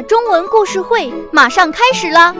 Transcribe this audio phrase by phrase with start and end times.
[0.00, 2.34] 中文故事会马上开始啦！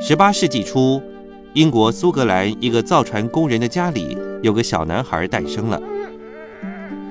[0.00, 1.00] 十八世纪初，
[1.54, 5.80] 英国苏格兰一个造船工人的家里有个小男孩诞生了。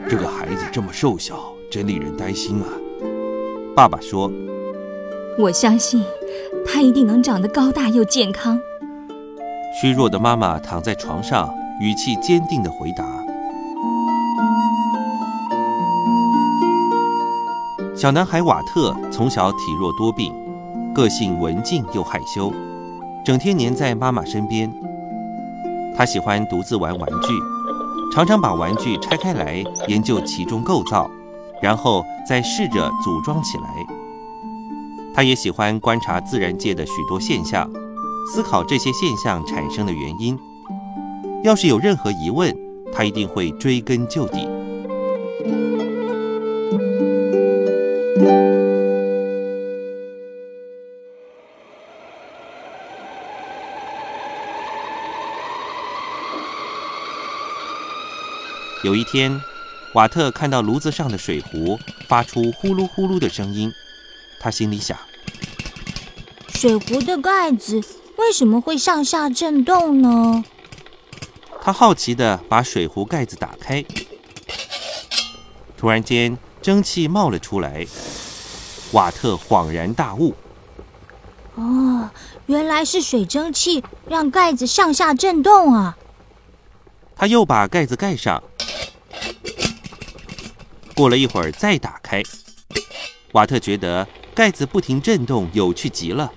[0.10, 2.68] 这个孩子这么瘦小，真令人担心啊！
[3.76, 4.32] 爸爸说
[5.40, 6.04] ：“我相信
[6.66, 8.60] 他一定能长得高大又健康。”
[9.80, 13.06] 虚弱的妈妈躺在床上，语气坚定地回答。
[17.96, 20.34] 小男孩瓦特从小体弱多病，
[20.94, 22.52] 个性文静又害羞。
[23.24, 24.70] 整天黏在妈妈身边，
[25.96, 27.34] 他喜欢独自玩玩具，
[28.12, 31.10] 常常把玩具拆开来研究其中构造，
[31.62, 33.64] 然后再试着组装起来。
[35.16, 37.70] 他也喜欢观察自然界的许多现象，
[38.28, 40.38] 思考这些现象产生的原因。
[41.42, 42.54] 要是有任何疑问，
[42.94, 44.46] 他一定会追根究底。
[58.84, 59.40] 有一天，
[59.94, 63.72] 瓦特看到炉子上的水壶发出呼噜呼噜的声音，
[64.40, 64.98] 他心里想：
[66.50, 67.80] 水壶的盖子
[68.16, 70.44] 为什么会上下震动呢？
[71.62, 73.86] 他好奇地把水壶盖子打开，
[75.78, 77.86] 突然间蒸汽冒了出来，
[78.94, 80.34] 瓦特恍然大悟：
[81.54, 82.10] 哦，
[82.48, 85.96] 原来是水蒸气让盖子上下震动啊！
[87.16, 88.42] 他又把盖子盖上。
[91.02, 92.22] 过了一会儿，再打开，
[93.32, 96.32] 瓦特觉得盖子不停震动，有趣极了。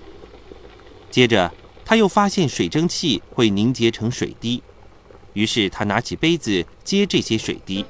[1.11, 1.53] 接着，
[1.85, 4.63] 他又发现水蒸气会凝结成水滴，
[5.33, 7.85] 于是他拿起杯子接这些水滴。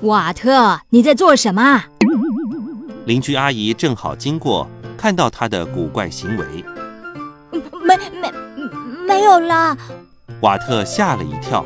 [0.00, 1.84] 瓦特，你在做什么？
[3.06, 4.68] 邻居阿姨正好经过，
[4.98, 6.64] 看到他的古怪行为。
[7.86, 8.32] 没没
[9.06, 9.78] 没有啦。
[10.42, 11.64] 瓦特吓了一跳，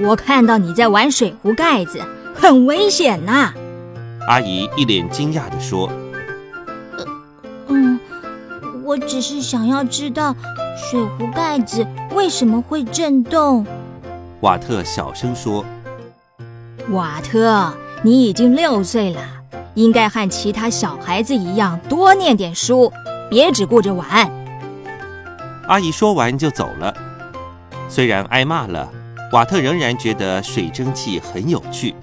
[0.00, 2.00] 我看到你在玩水壶盖子，
[2.34, 3.52] 很危险呐！
[4.26, 5.90] 阿姨一脸惊讶地说
[7.68, 8.00] ：“嗯，
[8.82, 10.34] 我只是想要知道
[10.90, 13.66] 水壶盖子为什么会震动。”
[14.40, 15.62] 瓦特小声说
[16.88, 17.70] ：“瓦特，
[18.02, 19.20] 你已经六岁了，
[19.74, 22.90] 应该和其他小孩子一样多念点书，
[23.28, 24.26] 别只顾着玩。”
[25.68, 26.94] 阿姨说完就走了。
[27.88, 28.90] 虽然挨骂了，
[29.32, 31.94] 瓦特仍然觉得水蒸气很有趣。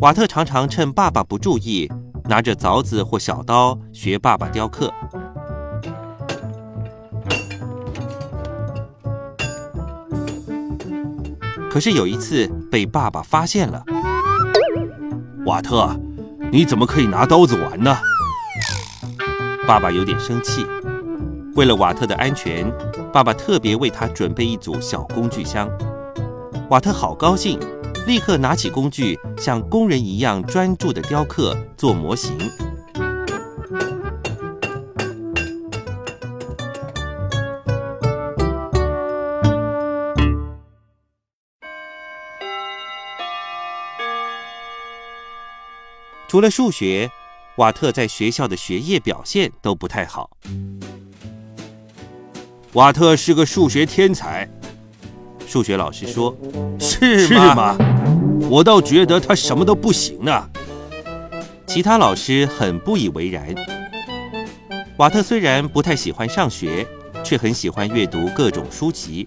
[0.00, 1.90] 瓦特常常趁爸爸不注意，
[2.24, 4.92] 拿着凿子或小刀学爸爸雕刻。
[11.70, 13.84] 可是有一次被爸爸发现了，
[15.44, 15.94] 瓦特，
[16.52, 17.96] 你怎么可以拿刀子玩呢？
[19.68, 20.66] 爸爸有点生气，
[21.54, 22.68] 为了瓦特的安全，
[23.12, 25.70] 爸爸特别为他准备一组小工具箱。
[26.68, 27.56] 瓦特好高兴，
[28.04, 32.36] 立刻拿起工具，像工人一样专注地雕刻做模型。
[46.30, 47.10] 除了数学。
[47.56, 50.30] 瓦特在学校的学业表现都不太好。
[52.74, 54.48] 瓦特是个数学天才，
[55.44, 56.34] 数学老师说
[56.78, 57.76] ：“是吗？
[58.48, 60.48] 我倒觉得他什么都不行呢。”
[61.66, 63.52] 其他老师很不以为然。
[64.98, 66.86] 瓦特虽然不太喜欢上学，
[67.24, 69.26] 却很喜欢阅读各种书籍。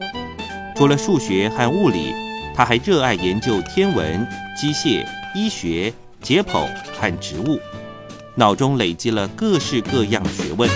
[0.78, 2.14] 除了数学和物理，
[2.56, 4.26] 他还热爱研究天文、
[4.58, 5.06] 机械、
[5.36, 5.94] 医学、
[6.24, 6.66] 解剖
[6.98, 7.60] 和植物。
[8.36, 10.68] 脑中累积了各式各样的学问。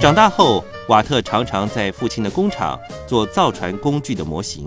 [0.00, 4.66] 长大后，瓦特常常在父亲的工厂做造船工具的模型。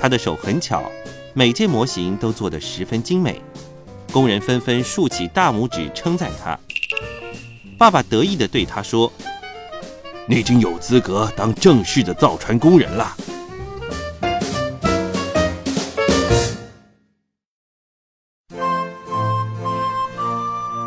[0.00, 0.82] 他的手很巧，
[1.34, 3.40] 每件模型都做得十分精美，
[4.10, 6.58] 工人纷纷竖起大拇指称赞他。
[7.78, 9.12] 爸爸得意地对他说。
[10.28, 13.16] 你已经有资格当正式的造船工人了。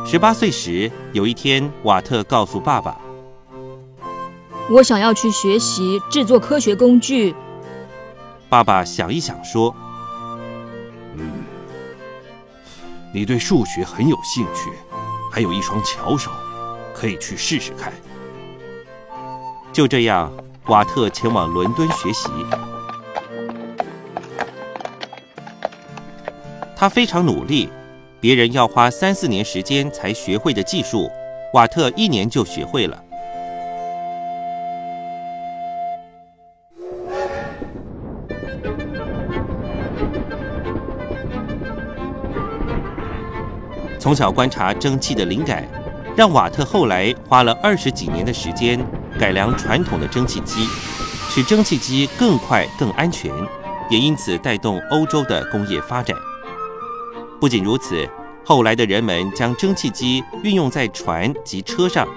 [0.06, 2.98] 十八岁时有一天瓦特告诉爸爸
[4.70, 7.36] 我想要去学习制作科学工具。
[8.48, 9.76] 爸爸想一想说
[11.18, 11.44] 嗯
[13.14, 14.72] 你对数学很有兴趣
[15.30, 16.32] 还有一双巧手
[16.94, 17.92] 可以去试试看。
[19.76, 20.32] 就这样，
[20.68, 22.30] 瓦特前往伦敦学习。
[26.74, 27.68] 他非常努力，
[28.22, 31.12] 别人要花三四年时间才学会的技术，
[31.52, 33.04] 瓦特一年就学会了。
[44.00, 45.68] 从小观察蒸汽的灵感，
[46.16, 48.80] 让瓦特后来花了二十几年的时间
[49.20, 50.66] 改良传统的蒸汽机，
[51.30, 53.30] 使蒸汽机更快、更安全，
[53.90, 56.16] 也因此带动欧洲的工业发展。
[57.40, 58.08] 不仅如此，
[58.46, 62.08] 后来的人们将蒸汽机运用在船及车上，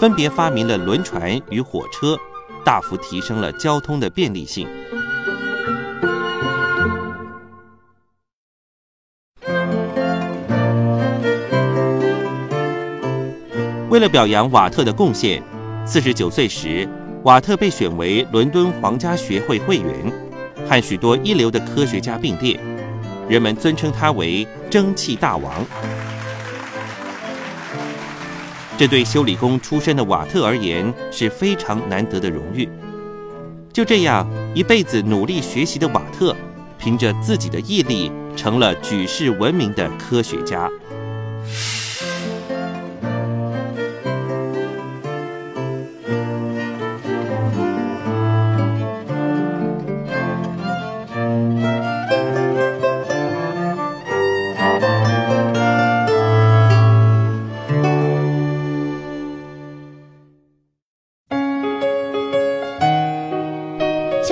[0.00, 2.18] 分别发明了轮船与火车，
[2.64, 4.66] 大幅提升了交通的便利性。
[13.94, 15.40] 为了表扬瓦特的贡献，
[15.86, 16.88] 四十九岁时，
[17.22, 20.12] 瓦特被选为伦敦皇家学会会员，
[20.68, 22.58] 和许多一流的科学家并列，
[23.28, 25.64] 人们尊称他为“蒸汽大王”。
[28.76, 32.68] 这对修理工出身的瓦特而言是非常难得的荣誉。
[33.72, 36.34] 就这样，一辈子努力学习的瓦特，
[36.80, 40.68] 凭着自己的毅力，成了举世闻名的科学家。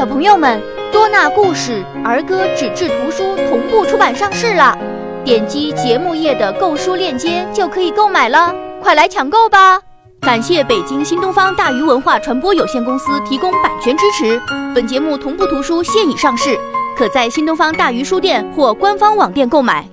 [0.03, 0.61] 小朋友们，
[0.91, 4.77] 多纳故事儿歌纸质图书同步出版上市了，
[5.25, 8.53] 点击节目页的购书链接就可以购买了，
[8.83, 9.81] 快来抢购吧！
[10.23, 14.43] 感谢北京新东方大鱼文化传播有限公司提供版权支持。
[14.75, 16.59] 本节目同步图书现已上市，
[16.97, 19.89] 可在新东方大鱼书店或官方网店购买。